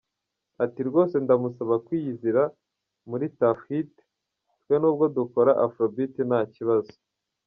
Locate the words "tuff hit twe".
3.37-4.75